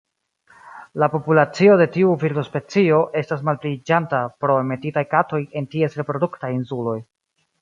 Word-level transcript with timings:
La 1.01 1.09
populacio 1.15 1.75
de 1.81 1.87
tiu 1.97 2.15
birdospecio 2.23 3.01
estas 3.21 3.43
malpliiĝanta 3.51 4.23
pro 4.45 4.57
enmetitaj 4.63 5.05
katoj 5.13 5.43
en 5.61 5.69
ties 5.77 6.01
reproduktaj 6.03 6.55
insuloj. 6.61 6.99